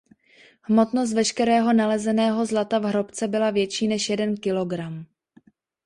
Hmotnost 0.61 1.13
veškerého 1.13 1.73
nalezeného 1.73 2.45
zlata 2.45 2.79
v 2.79 2.83
hrobce 2.83 3.27
byla 3.27 3.51
větší 3.51 3.87
než 3.87 4.09
jeden 4.09 4.37
kilogram. 4.37 5.05